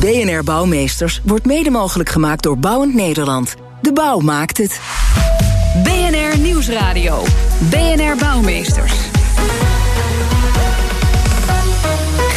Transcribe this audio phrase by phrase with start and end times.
[0.00, 3.54] BNR Bouwmeesters wordt mede mogelijk gemaakt door Bouwend Nederland.
[3.82, 4.80] De bouw maakt het.
[5.82, 7.22] BNR Nieuwsradio.
[7.70, 8.92] BNR Bouwmeesters.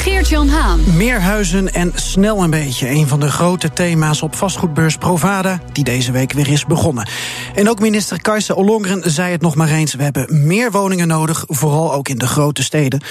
[0.02, 0.98] Geert-Jan Haan.
[0.98, 2.90] Meer huizen en snel een beetje.
[2.90, 7.08] Een van de grote thema's op vastgoedbeurs Provada, die deze week weer is begonnen.
[7.56, 11.44] En ook minister Kajsa Ollongren zei het nog maar eens: we hebben meer woningen nodig,
[11.48, 13.02] vooral ook in de grote steden.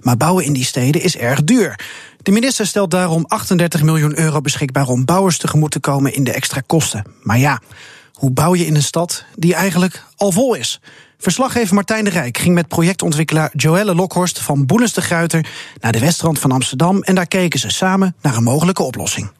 [0.00, 1.78] Maar bouwen in die steden is erg duur.
[2.22, 6.32] De minister stelt daarom 38 miljoen euro beschikbaar om bouwers tegemoet te komen in de
[6.32, 7.04] extra kosten.
[7.22, 7.60] Maar ja,
[8.12, 10.80] hoe bouw je in een stad die eigenlijk al vol is?
[11.26, 15.46] Verslaggever Martijn de Rijk ging met projectontwikkelaar Joelle Lokhorst van Boelens de Gruiter
[15.80, 19.30] naar de westrand van Amsterdam en daar keken ze samen naar een mogelijke oplossing.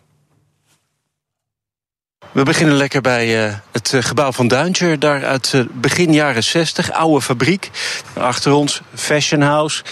[2.33, 6.45] We beginnen lekker bij uh, het uh, gebouw van Duintje, daar uit uh, begin jaren
[6.45, 7.71] 60, oude fabriek.
[8.15, 9.85] Achter ons Fashion House.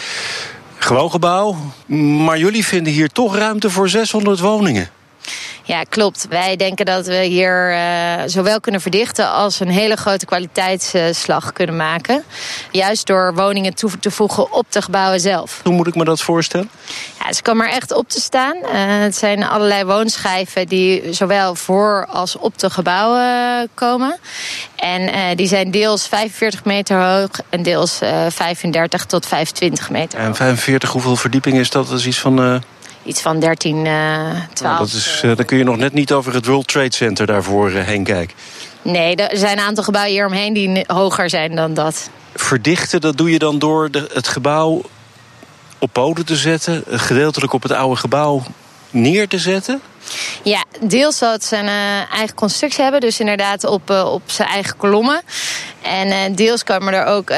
[0.79, 1.57] Gewoon gebouw,
[2.25, 4.89] maar jullie vinden hier toch ruimte voor 600 woningen.
[5.67, 6.27] Ja, klopt.
[6.29, 11.77] Wij denken dat we hier uh, zowel kunnen verdichten als een hele grote kwaliteitsslag kunnen
[11.77, 12.25] maken.
[12.71, 15.61] Juist door woningen toe te voegen op de gebouwen zelf.
[15.63, 16.71] Hoe moet ik me dat voorstellen?
[17.25, 18.57] Ja, ze komen er echt op te staan.
[18.57, 24.19] Uh, het zijn allerlei woonschijven die zowel voor als op de gebouwen komen.
[24.77, 30.29] En uh, die zijn deels 45 meter hoog en deels 35 tot 25 meter hoog.
[30.29, 31.89] En 45, hoeveel verdieping is dat?
[31.89, 32.63] Dat is iets van
[33.05, 33.85] iets van 13, uh,
[34.53, 34.61] 12.
[34.61, 37.27] Nou, dat is, uh, dan kun je nog net niet over het World Trade Center
[37.27, 38.37] daarvoor heen kijken.
[38.83, 42.11] Nee, er zijn een aantal gebouwen hieromheen die hoger zijn dan dat.
[42.35, 44.83] Verdichten, dat doe je dan door de, het gebouw
[45.79, 48.43] op poten te zetten, gedeeltelijk op het oude gebouw
[48.91, 49.81] neer te zetten?
[50.43, 54.49] Ja, deels zal het zijn uh, eigen constructie hebben, dus inderdaad op, uh, op zijn
[54.49, 55.23] eigen kolommen.
[55.83, 57.33] En uh, deels komen er ook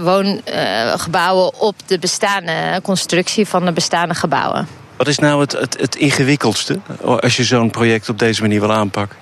[0.00, 4.68] woongebouwen op de bestaande constructie van de bestaande gebouwen.
[5.02, 6.78] Wat is nou het, het, het ingewikkeldste
[7.20, 9.18] als je zo'n project op deze manier wil aanpakken?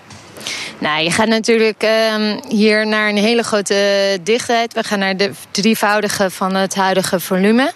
[0.78, 4.74] Nou, je gaat natuurlijk uh, hier naar een hele grote dichtheid.
[4.74, 7.72] We gaan naar de drievoudige van het huidige volume.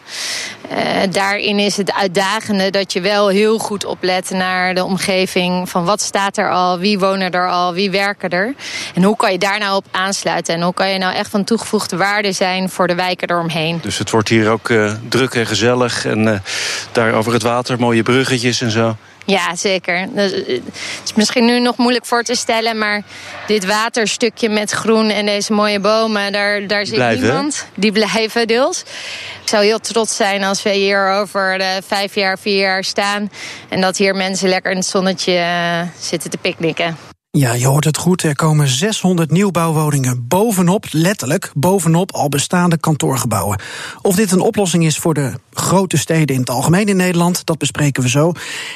[0.72, 0.78] Uh,
[1.10, 5.68] daarin is het uitdagende dat je wel heel goed oplet naar de omgeving.
[5.68, 8.54] Van wat staat er al, wie wonen er al, wie werken er.
[8.94, 10.54] En hoe kan je daar nou op aansluiten.
[10.54, 13.78] En hoe kan je nou echt van toegevoegde waarde zijn voor de wijken eromheen.
[13.82, 16.04] Dus het wordt hier ook uh, druk en gezellig.
[16.04, 16.38] En uh,
[16.92, 18.96] daar over het water mooie bruggetjes en zo.
[19.26, 20.08] Ja, zeker.
[20.14, 20.62] Het
[21.04, 23.02] is misschien nu nog moeilijk voor te stellen, maar
[23.46, 27.66] dit waterstukje met groen en deze mooie bomen, daar, daar zit blijven, niemand.
[27.74, 28.80] Die blijven deels.
[29.42, 33.30] Ik zou heel trots zijn als we hier over de vijf jaar, vier jaar staan
[33.68, 36.96] en dat hier mensen lekker in het zonnetje uh, zitten te picknicken.
[37.36, 38.22] Ja, je hoort het goed.
[38.22, 43.60] Er komen 600 nieuwbouwwoningen bovenop, letterlijk bovenop al bestaande kantoorgebouwen.
[44.02, 47.58] Of dit een oplossing is voor de grote steden in het algemeen in Nederland, dat
[47.58, 48.32] bespreken we zo.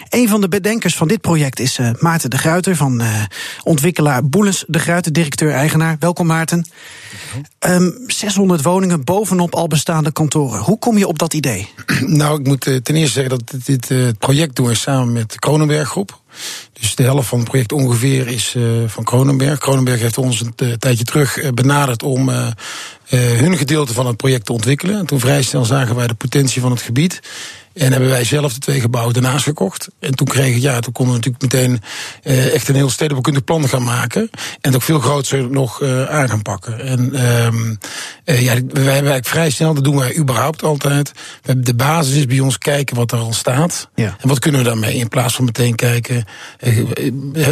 [0.08, 3.22] Een van de bedenkers van dit project is uh, Maarten de Gruiter van uh,
[3.62, 5.96] ontwikkelaar Boelens de Gruiter, directeur-eigenaar.
[5.98, 6.66] Welkom Maarten.
[7.66, 10.60] Um, 600 woningen bovenop al bestaande kantoren.
[10.60, 11.68] Hoe kom je op dat idee?
[12.06, 15.38] Nou, ik moet uh, ten eerste zeggen dat dit project doen we samen met de
[15.38, 16.20] Kronenberg Groep.
[16.72, 19.58] Dus de helft van het project ongeveer is uh, van Kronenberg.
[19.58, 22.30] Kronenberg heeft ons een uh, tijdje terug uh, benaderd om
[23.08, 24.98] hun gedeelte van het project te ontwikkelen.
[24.98, 27.20] En toen vrij snel zagen wij de potentie van het gebied.
[27.78, 29.88] En hebben wij zelf de twee gebouwen daarnaast gekocht.
[30.00, 31.82] En toen kregen, ja, toen konden we natuurlijk meteen
[32.24, 34.30] uh, echt een heel stedenbouwkundig plan gaan maken.
[34.30, 36.80] En het ook veel groter nog uh, aan gaan pakken.
[36.80, 37.00] En
[37.46, 37.78] um,
[38.24, 41.12] uh, ja, wij hebben eigenlijk vrij snel, dat doen wij überhaupt altijd.
[41.42, 43.88] We de basis is bij ons kijken wat er al staat.
[43.94, 44.16] Ja.
[44.20, 46.24] En wat kunnen we daarmee in plaats van meteen kijken,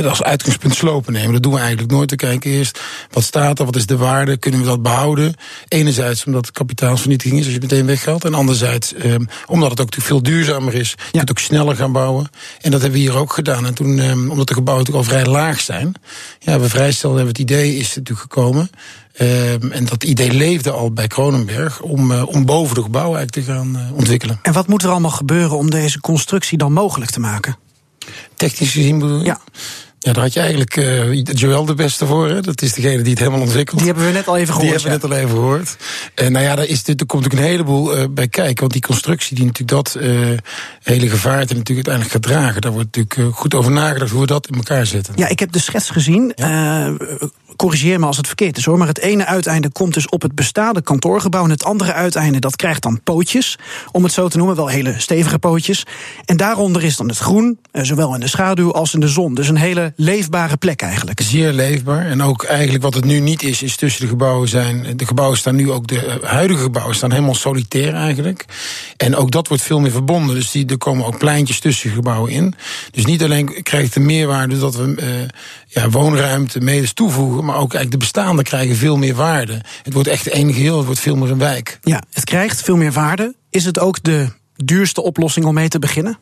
[0.05, 1.33] als uitgangspunt slopen nemen.
[1.33, 2.11] Dat doen we eigenlijk nooit.
[2.11, 2.81] We kijken eerst,
[3.11, 5.35] wat staat er, wat is de waarde, kunnen we dat behouden?
[5.69, 8.25] Enerzijds omdat het kapitaalsvernietiging is als je meteen weggaat.
[8.25, 10.91] En anderzijds um, omdat het ook veel veel duurzamer is.
[10.91, 11.19] Je ja.
[11.19, 12.31] kunt ook sneller gaan bouwen.
[12.61, 13.67] En dat hebben we hier ook gedaan.
[13.67, 15.95] En toen, um, omdat de gebouwen natuurlijk al vrij laag zijn,
[16.39, 18.71] ja, we vrij snel hebben het idee is natuurlijk gekomen.
[19.21, 23.47] Um, en dat idee leefde al bij Kronenberg om, uh, om boven de gebouwen eigenlijk
[23.47, 24.39] te gaan uh, ontwikkelen.
[24.43, 27.57] En wat moet er allemaal gebeuren om deze constructie dan mogelijk te maken?
[28.35, 29.25] Technisch gezien bedoel je?
[29.25, 29.41] Ja.
[30.07, 32.29] Ja, daar had je eigenlijk uh, Joël de beste voor.
[32.29, 32.41] Hè?
[32.41, 33.79] Dat is degene die het helemaal ontwikkelt.
[33.79, 34.63] Die hebben we net al even gehoord.
[34.63, 35.77] Die hebben we net al even gehoord.
[36.15, 38.61] En nou ja, daar, is, er komt natuurlijk een heleboel uh, bij kijken.
[38.61, 40.39] Want die constructie die natuurlijk dat uh,
[40.83, 42.61] hele gevaarte natuurlijk uiteindelijk gaat dragen.
[42.61, 45.15] Daar wordt natuurlijk goed over nagedacht hoe we dat in elkaar zetten.
[45.17, 46.33] Ja, ik heb de schets gezien.
[46.35, 46.95] Ja
[47.57, 50.35] corrigeer me als het verkeerd is hoor, maar het ene uiteinde komt dus op het
[50.35, 53.59] bestaande kantoorgebouw en het andere uiteinde dat krijgt dan pootjes,
[53.93, 55.87] om het zo te noemen, wel hele stevige pootjes.
[56.25, 59.35] En daaronder is dan het groen, eh, zowel in de schaduw als in de zon.
[59.35, 61.21] Dus een hele leefbare plek eigenlijk.
[61.23, 62.07] Zeer leefbaar.
[62.07, 64.97] En ook eigenlijk wat het nu niet is, is tussen de gebouwen zijn.
[64.97, 68.45] De gebouwen staan nu ook, de eh, huidige gebouwen staan helemaal solitair eigenlijk.
[68.97, 70.35] En ook dat wordt veel meer verbonden.
[70.35, 72.55] Dus die, er komen ook pleintjes tussen gebouwen in.
[72.91, 75.29] Dus niet alleen krijgt de meerwaarde dat we uh,
[75.67, 79.61] ja, woonruimte mede toevoegen maar ook eigenlijk de bestaande krijgen veel meer waarde.
[79.83, 81.79] Het wordt echt één geheel, het wordt veel meer een wijk.
[81.83, 83.35] Ja, het krijgt veel meer waarde.
[83.51, 86.19] Is het ook de duurste oplossing om mee te beginnen?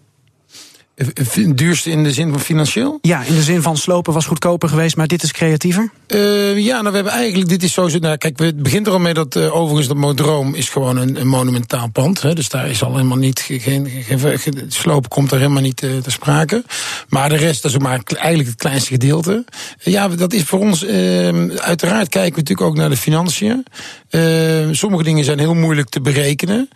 [1.55, 2.99] Duurste in de zin van financieel?
[3.03, 5.91] Ja, in de zin van slopen was goedkoper geweest, maar dit is creatiever?
[6.09, 8.99] Uh, ja, nou we hebben eigenlijk, dit is zo, nou kijk, het begint er al
[8.99, 12.23] mee dat uh, overigens dat Modroom is gewoon een, een monumentaal pand.
[12.23, 15.83] Hè, dus daar is al helemaal niet, geen, geen, geen slopen komt er helemaal niet
[15.83, 16.65] uh, te sprake.
[17.09, 19.45] Maar de rest, dat is maar eigenlijk het kleinste gedeelte.
[19.79, 23.67] ja, dat is voor ons, ehm, uiteraard kijken we natuurlijk ook naar de financiën.
[24.11, 26.69] Ehm, sommige dingen zijn heel moeilijk te berekenen.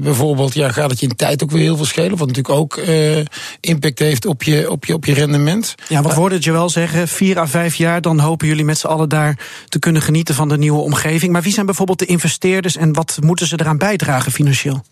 [0.00, 2.80] bijvoorbeeld, ja, gaat het je in tijd ook weer heel veel schelen, wat natuurlijk ook
[3.60, 5.74] impact heeft op je, op je, op je rendement.
[5.88, 7.08] Ja, wat hoorde je wel zeggen?
[7.08, 9.38] Vier à vijf jaar, dan hopen jullie met z'n allen daar
[9.68, 11.32] te kunnen genieten van de nieuwe omgeving.
[11.32, 14.84] Maar wie zijn bijvoorbeeld de investeerders en wat moeten ze eraan bijdragen financieel?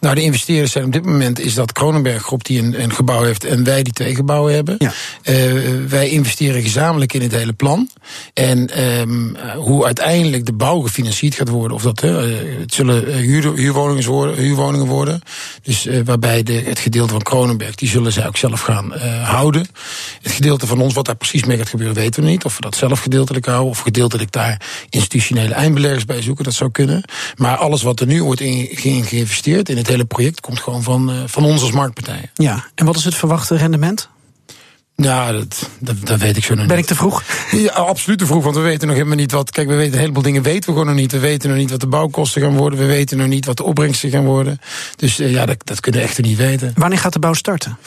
[0.00, 3.22] Nou, de investeerders zijn op dit moment is dat Kronenberg Groep die een, een gebouw
[3.22, 4.74] heeft en wij die twee gebouwen hebben.
[4.78, 4.92] Ja.
[5.22, 7.90] Uh, wij investeren gezamenlijk in het hele plan.
[8.34, 12.16] En um, hoe uiteindelijk de bouw gefinancierd gaat worden, of dat uh,
[12.58, 15.20] het zullen huur, huurwoningen, worden, huurwoningen worden.
[15.68, 18.92] Dus uh, waarbij de, het gedeelte van Kronenberg, die zullen zij ook zelf gaan
[19.22, 19.66] houden.
[20.22, 22.44] Het gedeelte van ons, wat daar precies mee gaat gebeuren, weten we niet.
[22.44, 24.60] Of we dat zelf gedeeltelijk houden, of gedeeltelijk daar
[24.90, 27.02] institutionele eindbeleggers bij zoeken, dat zou kunnen.
[27.36, 31.10] Maar alles wat er nu wordt in geïnvesteerd in het hele project komt gewoon van,
[31.10, 32.30] uh, van ons als marktpartijen.
[32.34, 34.08] Ja, en wat is het verwachte rendement?
[35.02, 36.68] Nou, dat, dat, dat, weet ik zo nog niet.
[36.68, 37.22] Ben ik te vroeg?
[37.50, 39.50] Ja, absoluut te vroeg, want we weten nog helemaal niet wat...
[39.50, 41.12] Kijk, we weten een heleboel dingen weten we gewoon nog niet.
[41.12, 42.78] We weten nog niet wat de bouwkosten gaan worden.
[42.78, 44.60] We weten nog niet wat de opbrengsten gaan worden.
[44.96, 46.72] Dus uh, ja, dat, dat kunnen we echt niet weten.
[46.76, 47.78] Wanneer gaat de bouw starten?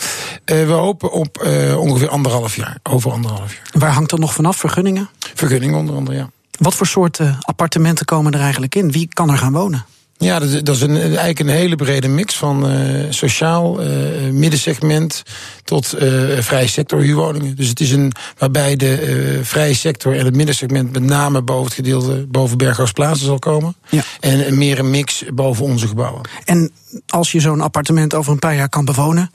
[0.46, 2.78] Uh, we hopen op uh, ongeveer anderhalf jaar.
[2.84, 3.68] Over anderhalf jaar.
[3.72, 4.58] Waar hangt dat nog vanaf?
[4.58, 5.10] Vergunningen?
[5.34, 6.30] Vergunningen onder andere, ja.
[6.58, 8.92] Wat voor soorten appartementen komen er eigenlijk in?
[8.92, 9.86] Wie kan er gaan wonen?
[10.22, 13.88] Ja, dat, is, dat is een, eigenlijk een hele brede mix van uh, sociaal, uh,
[14.32, 15.24] middensegment
[15.64, 17.56] tot uh, vrije sector huurwoningen.
[17.56, 21.74] Dus het is een waarbij de vrije sector en het middensegment met name boven het
[21.74, 23.76] gedeelte boven Berghuisplaatsen zal komen.
[23.90, 24.02] Ja.
[24.20, 26.22] En meer een mix boven onze gebouwen.
[26.46, 26.72] En
[27.08, 29.32] als je zo'n appartement over een paar jaar kan bewonen,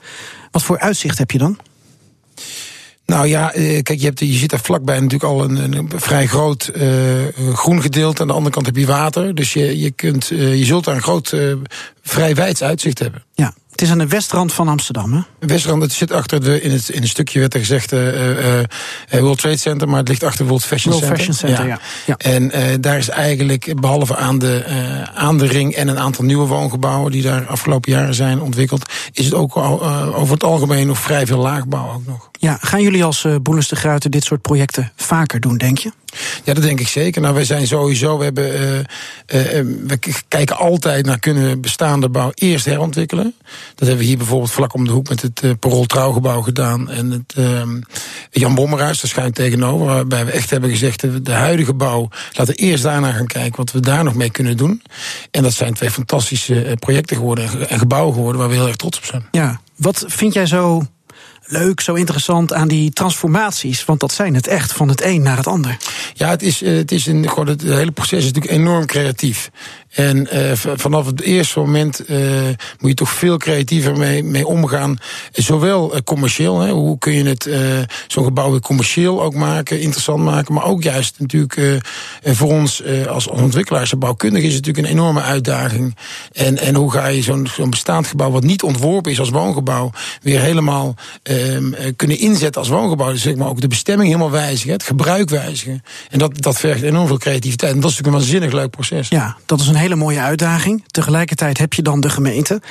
[0.51, 1.57] wat voor uitzicht heb je dan?
[3.07, 6.71] Nou ja, eh, kijk, je, hebt, je zit daar vlakbij natuurlijk al een, vrij groot
[6.75, 8.21] uh, groen gedeelte.
[8.21, 9.35] Aan de andere kant heb je water.
[9.35, 11.53] Dus je, je, kunt, uh, je zult daar een groot, uh,
[12.01, 13.23] vrij wijds uitzicht hebben.
[13.33, 15.47] Ja, het is aan de westrand van Amsterdam, hè?
[15.47, 18.63] Westrand, het zit achter de, in, het, in een stukje werd er gezegd uh, uh,
[19.09, 21.25] World Trade Center, maar het ligt achter World Fashion World Center.
[21.25, 21.79] Fashion Center, ja.
[22.05, 22.15] ja.
[22.17, 22.31] ja.
[22.31, 24.63] En uh, daar is eigenlijk, behalve aan de,
[25.13, 29.25] aan de ring en een aantal nieuwe woongebouwen die daar afgelopen jaren zijn ontwikkeld, is
[29.25, 29.85] het ook al,
[30.15, 32.29] over het algemeen nog vrij veel laagbouw ook nog.
[32.39, 35.91] Ja, gaan jullie als uh, Boelens de Gruiten dit soort projecten vaker doen, denk je?
[36.43, 37.21] Ja, dat denk ik zeker.
[37.21, 42.09] Nou, wij zijn sowieso, we, hebben, uh, uh, we kijken altijd naar kunnen we bestaande
[42.09, 43.35] bouw eerst herontwikkelen.
[43.75, 46.89] Dat hebben we hier bijvoorbeeld vlak om de hoek met het uh, Parool Trouwgebouw gedaan.
[46.89, 47.35] En het
[48.31, 49.85] Jan Bommerhuis, daar schuin tegenover.
[49.85, 53.55] Waarbij we echt hebben gezegd, de, de huidige bouw, laten we eerst daarna gaan kijken
[53.55, 54.81] wat we daar nog mee kunnen doen.
[55.31, 58.97] En dat zijn twee fantastische projecten geworden en gebouwen geworden waar we heel erg trots
[58.97, 59.27] op zijn.
[59.31, 60.83] Ja, wat vind jij zo
[61.47, 63.85] leuk, zo interessant aan die transformaties?
[63.85, 65.77] Want dat zijn het echt, van het een naar het ander.
[66.13, 69.49] Ja, het, is, het, is een, gewoon het hele proces is natuurlijk enorm creatief.
[69.87, 72.17] En uh, vanaf het eerste moment uh,
[72.79, 74.97] moet je toch veel creatiever mee, mee omgaan.
[75.31, 77.49] Zowel commercieel, hè, hoe kun je het
[78.07, 80.53] zo'n gebouw weer commercieel ook maken, interessant maken.
[80.53, 81.81] Maar ook juist natuurlijk
[82.23, 85.95] voor ons als ontwikkelaars en bouwkundige is het natuurlijk een enorme uitdaging.
[86.33, 89.91] En, en hoe ga je zo'n zo'n bestaand gebouw, wat niet ontworpen is als woongebouw,
[90.21, 90.95] weer helemaal
[91.37, 93.11] ehm, kunnen inzetten als woongebouw.
[93.11, 95.83] Dus zeg maar ook de bestemming helemaal wijzigen, het gebruik wijzigen.
[96.09, 97.73] En dat, dat vergt enorm veel creativiteit.
[97.73, 99.09] En dat is natuurlijk een waanzinnig leuk proces.
[99.09, 100.83] Ja, dat is een hele mooie uitdaging.
[100.87, 102.61] Tegelijkertijd heb je dan de gemeente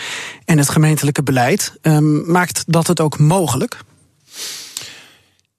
[0.44, 1.72] en het gemeentelijke beleid.
[1.82, 3.78] Um, maakt dat het ook mogelijk?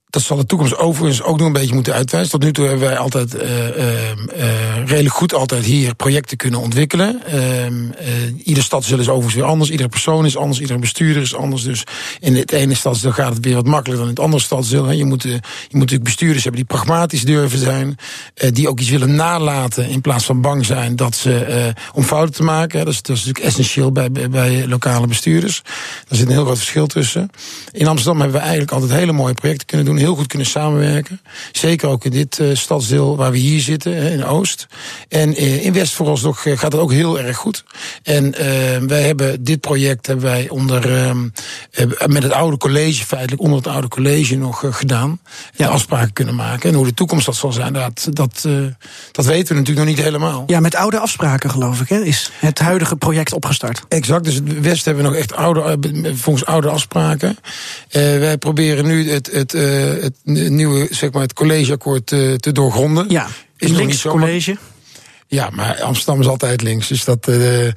[0.10, 2.32] Dat zal de toekomst overigens ook nog een beetje moeten uitwijzen.
[2.32, 3.36] Tot nu toe hebben wij altijd
[4.86, 7.22] redelijk goed altijd hier projecten kunnen ontwikkelen.
[8.44, 9.70] iedere stad is overigens weer anders.
[9.70, 10.60] Iedere persoon is anders.
[10.60, 11.64] Iedere bestuurder is anders.
[11.64, 11.84] Dus
[12.20, 14.92] in het ene stadsdeel gaat het weer wat makkelijker dan in het andere stadsdeel.
[14.92, 17.98] Je moet, je moet natuurlijk bestuurders hebben die pragmatisch durven zijn.
[18.54, 22.44] die ook iets willen nalaten in plaats van bang zijn dat ze om fouten te
[22.44, 22.86] maken.
[22.86, 25.62] Dat is, dat is natuurlijk essentieel bij, bij lokale bestuurders.
[26.08, 27.30] Daar zit een heel groot verschil tussen.
[27.72, 29.96] In Amsterdam hebben we eigenlijk altijd hele mooie projecten kunnen doen.
[29.98, 31.22] Heel goed kunnen samenwerken.
[31.52, 34.68] Zeker ook in dit uh, stadsdeel waar we hier zitten, in Oost.
[35.10, 37.64] En uh, in West vooralsnog uh, gaat het ook heel erg goed.
[38.04, 38.32] En
[38.88, 41.30] wij hebben dit project hebben wij onder, ehm,
[42.06, 45.20] met het oude college, feitelijk onder het oude college nog gedaan.
[45.56, 45.68] Ja.
[45.68, 46.70] afspraken kunnen maken.
[46.70, 48.48] En hoe de toekomst dat zal zijn, dat, dat,
[49.12, 50.44] dat weten we natuurlijk nog niet helemaal.
[50.48, 53.82] Ja, met oude afspraken geloof ik, hè, is het huidige project opgestart.
[53.88, 55.78] Exact, dus het West hebben we nog echt oude,
[56.14, 57.38] volgens oude afspraken.
[57.92, 59.54] Wij proberen nu het, het,
[59.88, 63.10] het nieuwe, zeg maar, het collegeakkoord uh, te doorgronden.
[63.10, 63.28] Ja,
[63.58, 64.58] is links college.
[65.30, 66.88] Ja, maar Amsterdam is altijd links.
[66.88, 67.74] Dus dat, uh, de,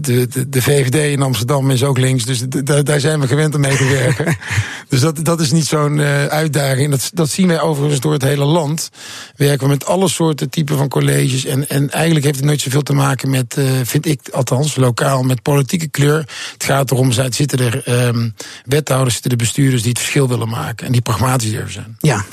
[0.00, 2.24] de, de VVD in Amsterdam is ook links.
[2.24, 2.44] Dus
[2.84, 4.36] daar zijn we gewend om mee te werken.
[4.88, 6.90] dus dat, dat is niet zo'n uh, uitdaging.
[6.90, 8.90] Dat, dat zien wij overigens door het hele land.
[9.36, 11.44] Werken we met alle soorten typen van colleges.
[11.44, 15.22] En, en eigenlijk heeft het nooit zoveel te maken met, uh, vind ik althans, lokaal,
[15.22, 16.28] met politieke kleur.
[16.52, 18.34] Het gaat erom, zitten er um,
[18.64, 20.86] wethouders, zitten er bestuurders die het verschil willen maken.
[20.86, 21.96] En die pragmatisch durven zijn.
[22.00, 22.24] Ja.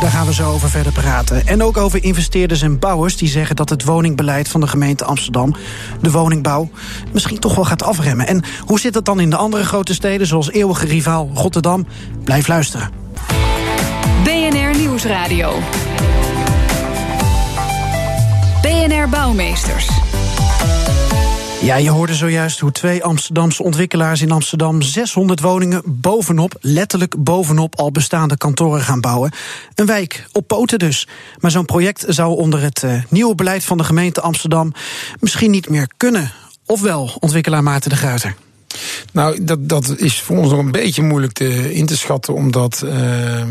[0.00, 1.46] Daar gaan we zo over verder praten.
[1.46, 5.54] En ook over investeerders en bouwers die zeggen dat het woningbeleid van de gemeente Amsterdam,
[6.00, 6.70] de woningbouw,
[7.12, 8.26] misschien toch wel gaat afremmen.
[8.26, 11.86] En hoe zit het dan in de andere grote steden, zoals eeuwige rivaal Rotterdam?
[12.24, 12.90] Blijf luisteren.
[14.24, 15.58] BNR Nieuwsradio.
[18.62, 19.99] BNR Bouwmeesters.
[21.62, 27.78] Ja, je hoorde zojuist hoe twee Amsterdamse ontwikkelaars in Amsterdam 600 woningen bovenop, letterlijk bovenop
[27.78, 29.30] al bestaande kantoren gaan bouwen.
[29.74, 31.08] Een wijk op poten dus.
[31.38, 34.72] Maar zo'n project zou onder het uh, nieuwe beleid van de gemeente Amsterdam
[35.18, 36.32] misschien niet meer kunnen.
[36.66, 38.34] Ofwel, ontwikkelaar Maarten de Gruiter.
[39.12, 42.82] Nou, dat, dat is voor ons nog een beetje moeilijk te, in te schatten, omdat
[42.84, 43.42] uh,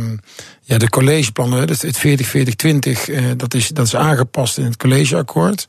[0.61, 2.01] ja, de collegeplannen, het 40-40-20,
[3.09, 5.67] uh, dat, is, dat is aangepast in het collegeakkoord.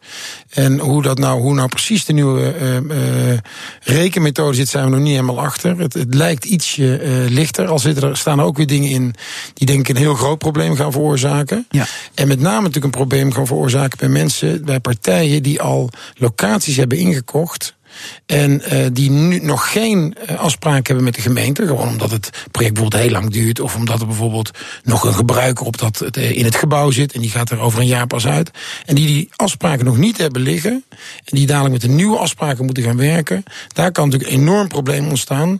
[0.50, 3.38] En hoe dat nou, hoe nou precies de nieuwe uh,
[3.80, 5.78] rekenmethode zit, zijn we nog niet helemaal achter.
[5.78, 9.14] Het, het lijkt ietsje lichter, al zitten er, staan er ook weer dingen in
[9.54, 11.66] die denk ik een heel groot probleem gaan veroorzaken.
[11.70, 11.86] Ja.
[12.14, 16.76] En met name natuurlijk een probleem gaan veroorzaken bij mensen, bij partijen die al locaties
[16.76, 17.78] hebben ingekocht
[18.26, 21.66] en uh, die nu nog geen uh, afspraak hebben met de gemeente.
[21.66, 23.60] Gewoon omdat het project bijvoorbeeld heel lang duurt.
[23.60, 24.50] Of omdat er bijvoorbeeld
[24.84, 27.12] nog een gebruiker op dat, uh, in het gebouw zit.
[27.12, 28.50] En die gaat er over een jaar pas uit.
[28.86, 30.84] En die die afspraken nog niet hebben liggen.
[31.24, 33.44] En die dadelijk met de nieuwe afspraken moeten gaan werken.
[33.68, 35.56] Daar kan natuurlijk een enorm probleem ontstaan.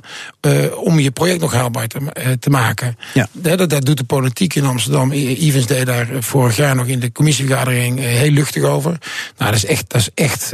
[0.77, 1.99] om je project nog haalbaar te,
[2.41, 2.97] te maken.
[3.15, 3.29] Ja.
[3.33, 5.13] Dat, dat, doet de politiek in Amsterdam.
[5.13, 8.91] Evans deed daar vorig jaar nog in de commissievergadering heel luchtig over.
[9.37, 10.53] Nou, dat is echt, dat is echt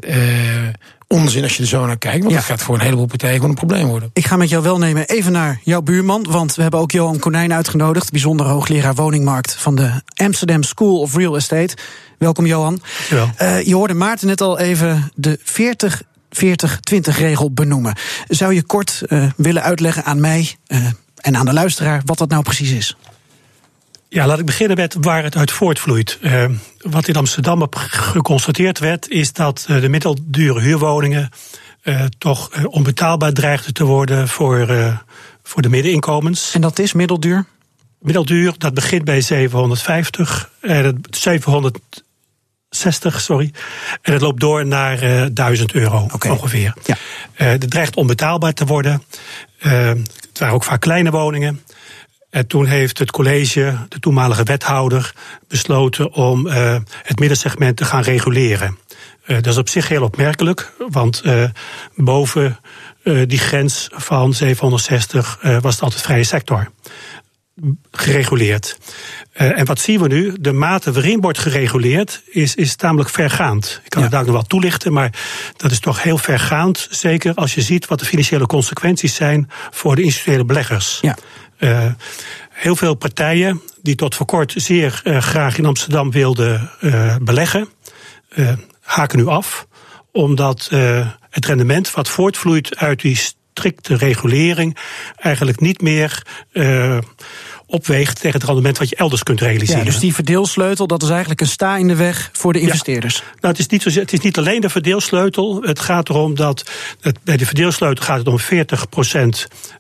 [1.09, 2.19] onzin als je er zo naar kijkt.
[2.19, 2.37] Want ja.
[2.37, 4.11] dat gaat voor een heleboel partijen gewoon een probleem worden.
[4.13, 6.27] Ik ga met jou wel nemen even naar jouw buurman.
[6.31, 8.11] Want we hebben ook Johan Konijn uitgenodigd.
[8.11, 11.77] Bijzonder hoogleraar woningmarkt van de Amsterdam School of Real Estate.
[12.19, 12.81] Welkom Johan.
[13.43, 16.03] Uh, je hoorde Maarten net al even de 40
[16.37, 16.39] 40-20
[17.17, 17.97] regel benoemen.
[18.29, 20.87] Zou je kort uh, willen uitleggen aan mij uh,
[21.17, 22.97] en aan de luisteraar wat dat nou precies is?
[24.09, 26.19] Ja, laat ik beginnen met waar het uit voortvloeit.
[26.21, 26.45] Uh,
[26.79, 31.31] wat in Amsterdam geconstateerd werd, is dat uh, de middeldure huurwoningen
[31.83, 34.69] uh, toch onbetaalbaar dreigden te worden voor,
[35.43, 36.55] voor de middeninkomens.
[36.55, 37.45] En dat is middelduur?
[38.01, 40.51] Middelduur, dat begint bij 750,
[41.11, 43.53] 760, sorry.
[44.03, 46.31] En het loopt door naar 1000 euro okay.
[46.31, 46.75] ongeveer.
[46.85, 46.97] Ja.
[47.33, 49.03] het dreigt onbetaalbaar te worden.
[49.59, 51.61] het waren ook vaak kleine woningen.
[52.37, 55.13] En toen heeft het college, de toenmalige wethouder,
[55.49, 58.79] besloten om uh, het middensegment te gaan reguleren.
[59.27, 61.45] Uh, dat is op zich heel opmerkelijk, want uh,
[61.95, 62.59] boven
[63.27, 66.71] die grens van 760 was het altijd vrije sector
[67.91, 68.79] gereguleerd.
[69.33, 70.35] En wat zien we nu?
[70.41, 73.81] De mate waarin wordt gereguleerd is, is tamelijk vergaand.
[73.85, 74.07] Ik kan ja.
[74.07, 75.11] het daar nog wel toelichten, maar
[75.57, 76.89] dat is toch heel vergaand.
[76.91, 80.99] Zeker als je ziet wat de financiële consequenties zijn voor de institutionele beleggers.
[81.01, 81.17] Ja.
[81.59, 81.87] Uh,
[82.51, 87.69] heel veel partijen die tot voor kort zeer uh, graag in Amsterdam wilden uh, beleggen,
[88.81, 89.67] haken nu af.
[90.13, 90.69] Omdat
[91.31, 94.77] het rendement wat voortvloeit uit die strikte regulering
[95.17, 96.23] eigenlijk niet meer
[97.67, 99.79] opweegt tegen het rendement wat je elders kunt realiseren.
[99.85, 103.17] Ja, dus die verdeelsleutel, dat is eigenlijk een sta in de weg voor de investeerders.
[103.17, 103.23] Ja.
[103.23, 105.63] Nou, het, is niet het is niet alleen de verdeelsleutel.
[105.63, 106.71] Het gaat erom dat
[107.01, 109.27] het, bij de verdeelsleutel gaat het om 40%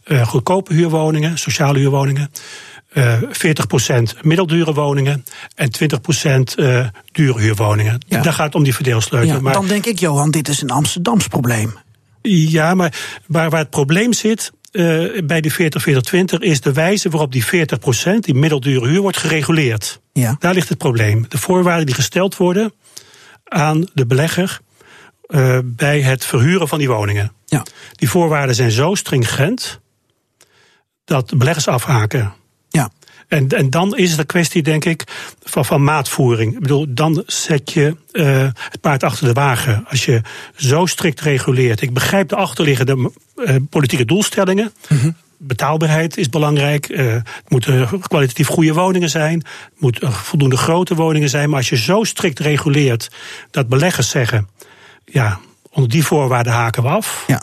[0.04, 2.30] uh, goedkope huurwoningen, sociale huurwoningen.
[2.92, 3.26] uh, 40%
[4.22, 5.24] middeldure woningen
[5.54, 8.00] en 20% uh, dure huurwoningen.
[8.08, 8.22] Ja.
[8.22, 9.34] Daar gaat het om die verdeelsleutel.
[9.34, 11.74] Ja, maar dan denk ik, Johan, dit is een Amsterdams probleem.
[12.28, 12.94] Ja, maar
[13.26, 15.56] waar, waar het probleem zit, uh, bij die 40-40-20
[16.38, 17.48] is de wijze waarop die 40%,
[18.20, 20.00] die middeldure huur, wordt gereguleerd.
[20.12, 20.36] Ja.
[20.38, 21.24] Daar ligt het probleem.
[21.28, 22.72] De voorwaarden die gesteld worden
[23.44, 24.60] aan de belegger
[25.28, 27.32] uh, bij het verhuren van die woningen.
[27.44, 27.64] Ja.
[27.92, 29.80] Die voorwaarden zijn zo stringent
[31.04, 32.32] dat beleggers afhaken.
[32.68, 32.90] Ja.
[33.28, 35.04] En, en dan is het een kwestie, denk ik,
[35.42, 36.52] van, van maatvoering.
[36.54, 39.86] Ik bedoel, dan zet je uh, het paard achter de wagen.
[39.88, 40.20] Als je
[40.56, 41.80] zo strikt reguleert.
[41.80, 43.10] Ik begrijp de achterliggende
[43.70, 44.72] politieke doelstellingen.
[44.88, 45.16] Mm -hmm.
[45.38, 46.88] Betaalbaarheid is belangrijk.
[46.88, 49.38] Uh, het moeten kwalitatief goede woningen zijn.
[49.38, 51.48] Het moeten voldoende grote woningen zijn.
[51.48, 53.10] Maar als je zo strikt reguleert
[53.50, 54.48] dat beleggers zeggen:
[55.04, 55.40] ja,
[55.70, 57.24] onder die voorwaarden haken we af.
[57.26, 57.42] Ja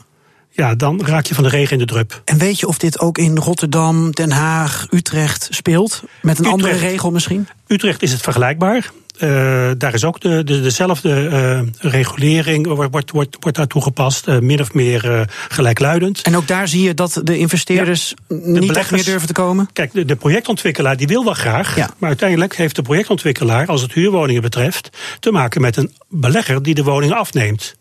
[0.56, 2.22] ja, dan raak je van de regen in de drup.
[2.26, 6.04] En weet je of dit ook in Rotterdam, Den Haag, Utrecht speelt?
[6.22, 7.48] Met een Utrecht, andere regel misschien?
[7.68, 8.92] Utrecht is het vergelijkbaar.
[9.20, 14.40] Uh, daar is ook de, de, dezelfde uh, regulering wordt, wordt, wordt daar toegepast, uh,
[14.40, 16.22] min of meer gelijkluidend.
[16.22, 19.34] En ook daar zie je dat de investeerders ja, de niet echt meer durven te
[19.34, 19.70] komen?
[19.74, 21.90] Kijk, de, de projectontwikkelaar die wil wel graag, ja.
[21.98, 24.90] maar uiteindelijk heeft de projectontwikkelaar, als het huurwoningen betreft,
[25.20, 27.76] te maken met een belegger die de woningen afneemt.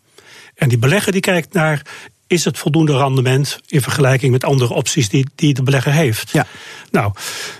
[0.55, 1.81] En die belegger die kijkt naar
[2.33, 6.29] is het voldoende rendement in vergelijking met andere opties die, die de belegger heeft.
[6.31, 6.45] Ja.
[6.91, 7.11] Nou,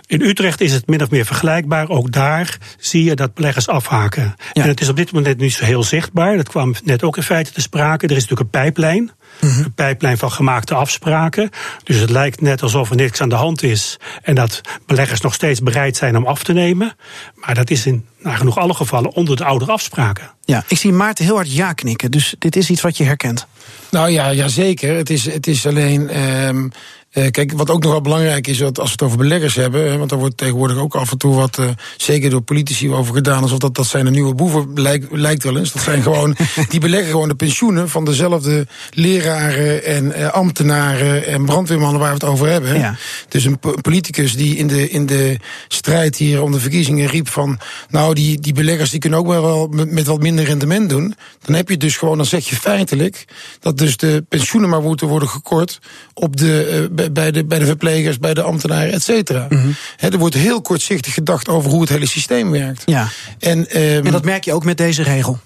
[0.07, 1.89] in Utrecht is het min of meer vergelijkbaar.
[1.89, 4.35] Ook daar zie je dat beleggers afhaken.
[4.53, 4.63] Ja.
[4.63, 6.37] En het is op dit moment niet zo heel zichtbaar.
[6.37, 8.05] Dat kwam net ook in feite te sprake.
[8.05, 9.11] Er is natuurlijk een pijplijn.
[9.49, 9.63] -hmm.
[9.63, 11.49] Een pijplijn van gemaakte afspraken.
[11.83, 13.99] Dus het lijkt net alsof er niks aan de hand is.
[14.21, 16.95] En dat beleggers nog steeds bereid zijn om af te nemen.
[17.35, 20.31] Maar dat is in nagenoeg alle gevallen onder de oude afspraken.
[20.45, 22.11] Ja, ik zie Maarten heel hard ja knikken.
[22.11, 23.47] Dus dit is iets wat je herkent.
[23.91, 24.95] Nou ja, ja zeker.
[24.95, 26.21] Het is, het is alleen.
[26.47, 26.71] Um,
[27.13, 29.97] uh, kijk, wat ook nog wel belangrijk is, dat als we het over beleggers hebben,
[29.97, 33.41] want daar wordt tegenwoordig ook af en toe wat, uh, zeker door politici over gedaan,
[33.41, 35.71] alsof dat, dat zijn de nieuwe boeven, lijkt, lijkt wel eens.
[35.71, 36.35] Dat zijn gewoon,
[36.69, 42.15] die beleggen gewoon de pensioenen van dezelfde leraren en uh, ambtenaren en brandweermannen waar we
[42.15, 42.79] het over hebben.
[42.79, 42.95] Ja.
[43.27, 47.59] Dus een politicus die in de, in de strijd hier om de verkiezingen riep van,
[47.89, 51.15] nou, die, die beleggers die kunnen ook wel met, met wat minder rendement doen.
[51.45, 53.25] Dan heb je dus gewoon, dan zeg je feitelijk
[53.59, 55.79] dat dus de pensioenen maar moeten worden gekort
[56.13, 59.45] op de bij de, bij de verplegers, bij de ambtenaren, et cetera.
[59.49, 59.75] Mm -hmm.
[59.97, 62.81] er wordt heel kortzichtig gedacht over hoe het hele systeem werkt.
[62.85, 63.07] Ja.
[63.39, 65.39] En, um, en dat merk je ook met deze regel.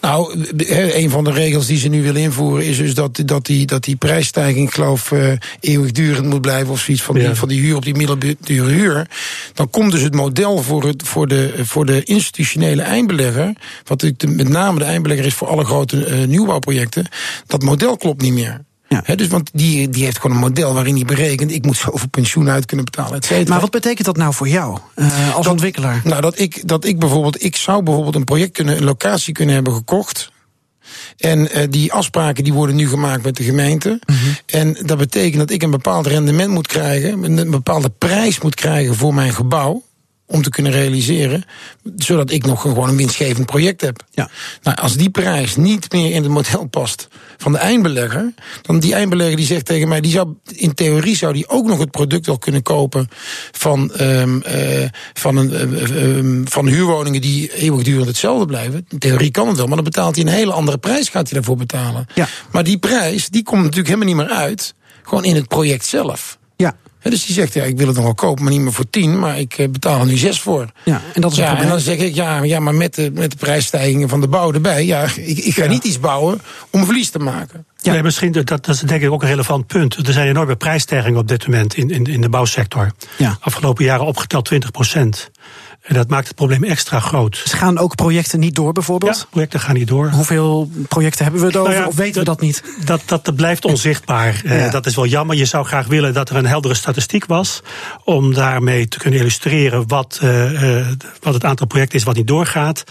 [0.00, 0.46] Nou,
[0.94, 3.84] een van de regels die ze nu willen invoeren is dus dat, dat, die, dat
[3.84, 7.76] die prijsstijging, ik geloof, uh, eeuwigdurend moet blijven of zoiets van, die, van die huur
[7.76, 9.06] op die middeldure huur.
[9.54, 13.52] Dan komt dus het model voor, het, voor, de, voor de institutionele eindbelegger,
[13.84, 17.06] wat de, met name de eindbelegger is voor alle grote uh, nieuwbouwprojecten,
[17.46, 18.60] dat model klopt niet meer.
[18.92, 19.00] Ja.
[19.04, 21.52] He, dus want die, die heeft gewoon een model waarin hij berekent...
[21.52, 23.50] ik moet zoveel pensioen uit kunnen betalen, et cetera.
[23.50, 26.00] Maar wat betekent dat nou voor jou uh, als dat, ontwikkelaar?
[26.04, 27.44] Nou, dat ik, dat ik bijvoorbeeld...
[27.44, 30.30] ik zou bijvoorbeeld een project kunnen, een locatie kunnen hebben gekocht...
[31.16, 33.88] En uh, die afspraken die worden nu gemaakt met de gemeente.
[33.88, 34.36] Mm -hmm.
[34.46, 37.38] En dat betekent dat ik een bepaald rendement moet krijgen...
[37.38, 39.82] een bepaalde prijs moet krijgen voor mijn gebouw
[40.32, 41.44] om te kunnen realiseren,
[41.96, 44.04] zodat ik nog gewoon een winstgevend project heb.
[44.10, 44.30] Ja.
[44.62, 48.94] Nou, als die prijs niet meer in het model past van de eindbelegger, dan die
[48.94, 52.26] eindbelegger die zegt tegen mij, die zou in theorie zou die ook nog het product
[52.26, 53.08] wel kunnen kopen
[53.52, 58.86] van, um, uh, van, een, uh, um, van huurwoningen die eeuwigdurend hetzelfde blijven.
[58.88, 61.38] In theorie kan het wel, maar dan betaalt hij een hele andere prijs, gaat hij
[61.38, 62.06] daarvoor betalen.
[62.14, 62.28] Ja.
[62.50, 66.38] Maar die prijs, die komt natuurlijk helemaal niet meer uit, gewoon in het project zelf.
[66.56, 66.76] Ja.
[67.02, 68.90] He, dus die zegt, ja, ik wil het nog wel kopen, maar niet meer voor
[68.90, 70.66] 10, maar ik uh, betaal er nu 6 voor.
[70.84, 73.30] Ja, en dat is ja, en dan zeg ik, ja, ja maar met de, met
[73.30, 75.70] de prijsstijgingen van de bouw erbij, ja, ik, ik ga ja.
[75.70, 77.64] niet iets bouwen om verlies te maken.
[77.76, 80.06] Ja, nee, misschien, dat, dat is denk ik ook een relevant punt.
[80.06, 82.92] Er zijn enorme prijsstijgingen op dit moment in, in, in de bouwsector.
[83.18, 83.36] Ja.
[83.40, 85.30] Afgelopen jaren opgeteld 20 procent.
[85.82, 87.40] En dat maakt het probleem extra groot.
[87.42, 89.16] Dus gaan ook projecten niet door bijvoorbeeld?
[89.16, 90.10] Ja, projecten gaan niet door.
[90.10, 91.70] Hoeveel projecten hebben we het over?
[91.70, 92.62] Nou ja, of weten we dat niet?
[92.84, 94.40] Dat, dat, dat blijft onzichtbaar.
[94.44, 94.66] Ja.
[94.66, 95.36] Uh, dat is wel jammer.
[95.36, 97.62] Je zou graag willen dat er een heldere statistiek was.
[98.04, 100.86] Om daarmee te kunnen illustreren wat, uh, uh,
[101.20, 102.84] wat het aantal projecten is wat niet doorgaat.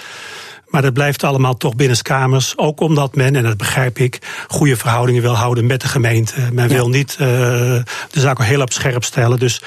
[0.68, 2.58] Maar dat blijft allemaal toch binnenskamers.
[2.58, 6.50] Ook omdat men, en dat begrijp ik, goede verhoudingen wil houden met de gemeente.
[6.52, 6.74] Men Ja.
[6.76, 9.40] wil niet de zaak al heel op scherp stellen.
[9.40, 9.62] Dus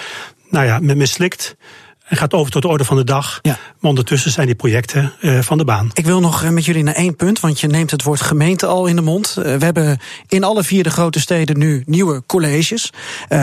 [0.50, 1.56] nou ja, men mislikt
[2.04, 3.38] en gaat over tot de orde van de dag.
[3.42, 3.58] Ja.
[3.80, 5.90] Maar ondertussen zijn die projecten uh, van de baan.
[5.94, 8.66] Ik wil nog uh, met jullie naar één punt, want je neemt het woord gemeente
[8.66, 9.34] al in de mond.
[9.38, 12.92] Uh, we hebben in alle vier de grote steden nu nieuwe colleges.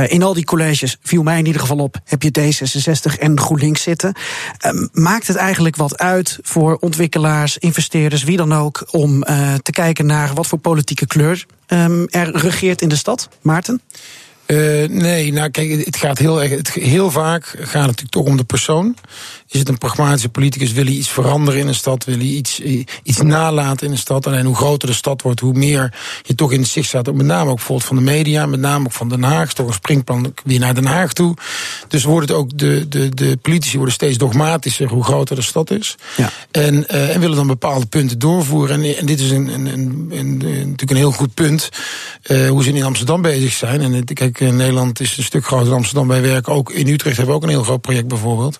[0.08, 3.82] in al die colleges, viel mij in ieder geval op, heb je D66 en GroenLinks
[3.82, 4.16] zitten.
[4.92, 9.24] maakt het eigenlijk wat uit voor ontwikkelaars, investeerders, wie dan ook, om
[9.62, 13.30] te kijken naar wat voor politieke kleur um, er regeert in de stad?
[13.42, 13.82] Maarten?
[14.52, 16.52] Uh, nee, nou kijk, het gaat heel erg.
[16.52, 18.96] Het, heel vaak gaat het natuurlijk toch om de persoon.
[19.52, 20.72] Is het een pragmatische politicus?
[20.72, 22.04] Wil hij iets veranderen in een stad?
[22.06, 22.60] Wil hij iets,
[23.04, 24.28] iets nalaten in een stad?
[24.28, 27.14] Alleen hoe groter de stad wordt, hoe meer je toch in het zicht staat.
[27.14, 29.54] Met name ook bijvoorbeeld van de media, met name ook van Den Haag.
[29.54, 31.36] Toch een springplan weer naar Den Haag toe.
[31.88, 35.72] Dus wordt het ook de, de, de politici worden steeds dogmatischer hoe groter de stad
[35.72, 35.96] is.
[36.18, 36.32] Ja.
[36.52, 38.84] En, uh, en willen dan bepaalde punten doorvoeren.
[38.84, 41.70] En, en dit is een, een, een, een, natuurlijk een heel goed punt.
[42.28, 43.82] Uh, hoe ze in Amsterdam bezig zijn.
[43.82, 46.08] En kijk, Nederland is een stuk groter dan Amsterdam.
[46.08, 48.60] Wij werken ook in Utrecht hebben we ook een heel groot project bijvoorbeeld.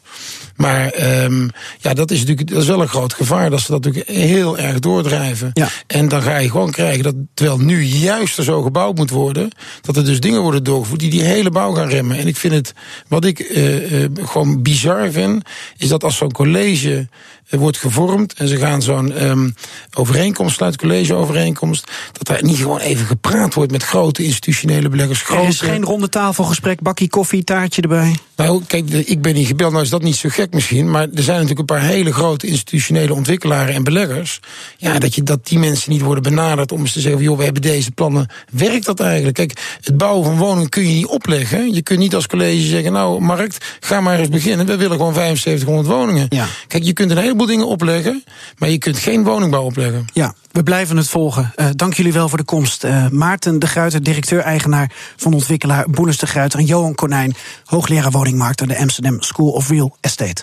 [0.56, 3.50] Maar um, ja, dat is natuurlijk dat is wel een groot gevaar.
[3.50, 5.50] Dat ze dat natuurlijk heel erg doordrijven.
[5.54, 5.70] Ja.
[5.88, 9.50] En dan ga je gewoon krijgen dat terwijl nu juist er zo gebouwd moet worden.
[9.82, 12.18] Dat er dus dingen worden doorgevoerd die die hele bouw gaan remmen.
[12.18, 12.74] En ik vind het,
[13.08, 15.44] wat ik uh, uh, gewoon bizar vind,
[15.78, 17.08] is dat als zo'n college
[17.50, 19.54] wordt gevormd en ze gaan zo'n um,
[19.94, 25.22] overeenkomst sluiten, collegeovereenkomst, dat daar niet gewoon even gepraat wordt met grote institutionele beleggers.
[25.22, 25.42] Grote...
[25.42, 28.16] Er is geen ronde tafelgesprek, bakkie koffie, taartje erbij.
[28.36, 31.24] Nou, kijk, ik ben niet gebeld, nou is dat niet zo gek misschien, maar er
[31.24, 34.40] zijn natuurlijk een paar hele grote institutionele ontwikkelaren en beleggers.
[34.78, 37.44] Ja, dat, je, dat die mensen niet worden benaderd om eens te zeggen, joh, we
[37.44, 38.30] hebben deze plannen.
[38.52, 39.36] Werkt dat eigenlijk?
[39.36, 41.74] Kijk, het bouwen van woningen kun je niet opleggen.
[41.74, 44.66] Je kunt niet als college zeggen, nou, markt, ga maar eens beginnen.
[44.66, 46.26] We willen gewoon 7500 woningen.
[46.30, 46.46] Ja.
[46.68, 48.24] Kijk, je kunt een heleboel dingen opleggen,
[48.58, 50.06] maar je kunt geen woningbouw opleggen.
[50.14, 51.54] Ja, we blijven het volgen.
[51.56, 52.84] Uh, dank jullie wel voor de komst.
[52.84, 56.60] Uh, Maarten de Gruiter, directeur-eigenaar van ontwikkelaar Boenes de Gruiter...
[56.60, 57.36] en Johan Konijn,
[57.66, 60.41] hoogleraar woningmarkt aan de Amsterdam School of Real Estate.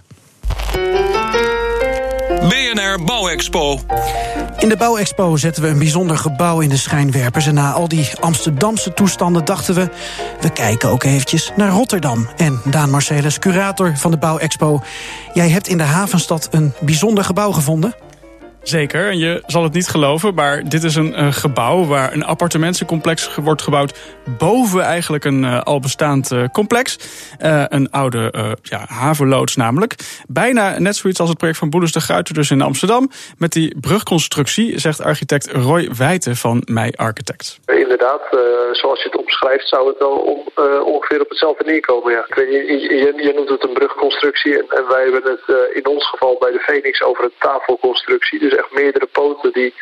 [2.49, 3.81] BNR Bouwexpo.
[4.59, 7.47] In de Bouwexpo zetten we een bijzonder gebouw in de schijnwerpers.
[7.47, 9.89] En na al die Amsterdamse toestanden dachten we...
[10.41, 12.29] we kijken ook eventjes naar Rotterdam.
[12.37, 14.83] En Daan Marcelis, curator van de Bouwexpo...
[15.35, 17.95] jij hebt in de havenstad een bijzonder gebouw gevonden...
[18.63, 23.35] Zeker, en je zal het niet geloven, maar dit is een, gebouw waar een appartementencomplex
[23.35, 23.99] wordt gebouwd
[24.39, 26.99] boven eigenlijk een uh, al bestaand uh, complex.
[27.43, 29.95] Uh, een oude ja, havenloods namelijk.
[30.29, 33.11] Bijna net zoiets als het project van Boelens de Gruiter dus in Amsterdam.
[33.39, 37.59] Met die brugconstructie, zegt architect Roy Wijten van Mij Architect.
[37.67, 38.23] Inderdaad,
[38.73, 40.41] zoals je het omschrijft, zou het wel om,
[40.85, 42.13] ongeveer op hetzelfde neerkomen.
[42.13, 42.25] Ja.
[42.35, 46.37] Je, je, je, noemt het een brugconstructie en, en wij hebben het in ons geval
[46.39, 48.39] bij de Phoenix over een tafelconstructie.
[48.49, 49.75] Dus echt meerdere poten die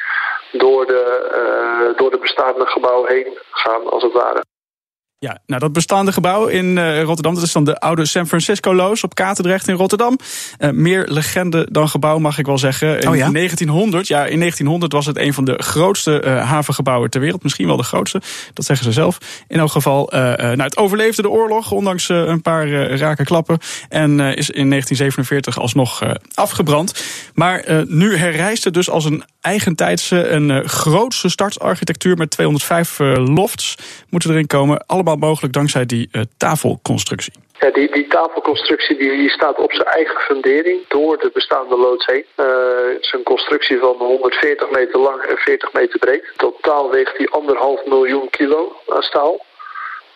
[0.53, 1.03] door de,
[1.33, 4.45] uh, door de bestaande gebouw heen gaan, als het ware.
[5.19, 9.05] Ja, nou dat bestaande gebouw in uh, Rotterdam, dat is dan de oude San Francisco-loos
[9.05, 10.19] op Katendrecht in Rotterdam.
[10.59, 13.01] Uh, meer legende dan gebouw, mag ik wel zeggen.
[13.01, 13.31] In oh ja?
[13.31, 17.43] 1900, ja, in 1900 was het een van de grootste uh, havengebouwen ter wereld.
[17.43, 18.21] Misschien wel de grootste,
[18.53, 19.19] dat zeggen ze zelf.
[19.49, 23.59] In elk geval, nou, het overleefde de oorlog, ondanks een paar rake klappen.
[23.89, 26.03] En is in 1947 alsnog
[26.35, 27.05] afgebrand.
[27.35, 33.75] Maar nu herrijst het dus als een eigentijdse, een grootste startarchitectuur met 205 lofts
[34.09, 34.87] moeten erin komen.
[34.87, 37.33] Allemaal mogelijk dankzij die uh, tafelconstructie.
[37.61, 42.25] Ja, die, die tafelconstructie die, staat op zijn eigen fundering door de bestaande loods heen.
[42.37, 42.47] Uh,
[42.93, 46.33] het is een constructie van 140 meter lang en 40 meter breed.
[46.37, 49.45] Totaal weegt die anderhalf miljoen kilo aan staal.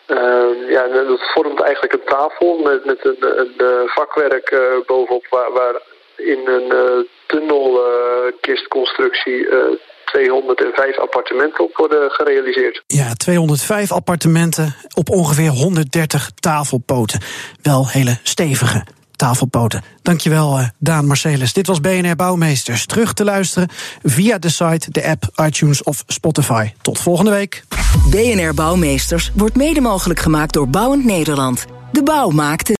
[0.07, 5.53] Uh, ja, dat vormt eigenlijk een tafel met, met een, een vakwerk uh, bovenop waar,
[5.53, 5.81] waar
[6.17, 9.49] in een tunnelkistconstructie
[10.13, 12.83] 205 appartementen op worden gerealiseerd.
[12.87, 17.21] Ja, 205 appartementen op ongeveer 130 tafelpoten.
[17.63, 18.85] Wel hele stevige
[19.17, 19.83] tafelpoten.
[20.03, 21.53] Dankjewel, uh, Daan Marcelis.
[21.53, 22.87] Dit was BNR Bouwmeesters.
[22.87, 23.69] Terug te luisteren
[24.03, 26.71] via de site, de app, iTunes of Spotify.
[26.83, 27.65] Tot volgende week.
[28.11, 31.65] BNR Bouwmeesters wordt mede mogelijk gemaakt door Bouwend Nederland.
[31.93, 32.80] De bouw maakte.